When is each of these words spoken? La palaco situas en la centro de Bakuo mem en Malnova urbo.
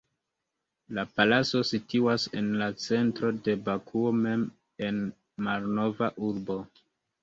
La 0.97 1.03
palaco 1.19 1.61
situas 1.73 2.25
en 2.43 2.49
la 2.63 2.71
centro 2.87 3.31
de 3.51 3.57
Bakuo 3.71 4.17
mem 4.25 4.51
en 4.91 5.03
Malnova 5.47 6.15
urbo. 6.35 6.63